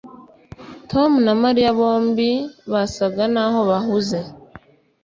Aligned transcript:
Tom 0.91 1.11
na 1.25 1.33
Mariya 1.43 1.69
bombi 1.79 2.29
basaga 2.71 3.23
naho 3.33 3.59
bahuze 3.69 4.19